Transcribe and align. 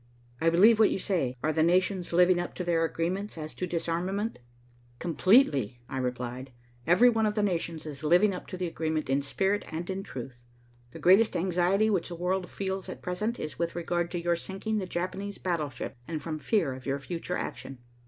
"I 0.41 0.49
believe 0.49 0.79
what 0.79 0.89
you 0.89 0.97
say. 0.97 1.37
Are 1.43 1.53
the 1.53 1.61
nations 1.61 2.11
living 2.11 2.39
up 2.39 2.55
to 2.55 2.63
their 2.63 2.83
agreements 2.83 3.37
as 3.37 3.53
to 3.53 3.67
disarmament?" 3.67 4.39
"Completely," 4.97 5.79
I 5.87 5.99
replied. 5.99 6.53
"Every 6.87 7.07
one 7.07 7.27
of 7.27 7.35
the 7.35 7.43
nations 7.43 7.85
is 7.85 8.03
living 8.03 8.33
up 8.33 8.47
to 8.47 8.57
the 8.57 8.65
agreement 8.65 9.11
in 9.11 9.21
spirit 9.21 9.63
and 9.71 9.87
in 9.91 10.01
truth. 10.01 10.47
The 10.89 10.97
greatest 10.97 11.37
anxiety 11.37 11.87
which 11.91 12.07
the 12.07 12.15
world 12.15 12.49
feels 12.49 12.89
at 12.89 13.03
present 13.03 13.39
is 13.39 13.59
with 13.59 13.75
regard 13.75 14.09
to 14.09 14.19
your 14.19 14.35
sinking 14.35 14.79
the 14.79 14.87
Japanese 14.87 15.37
battleship, 15.37 15.95
and 16.07 16.19
from 16.19 16.39
fear 16.39 16.73
of 16.73 16.87
your 16.87 16.97
future 16.97 17.37
action." 17.37 17.77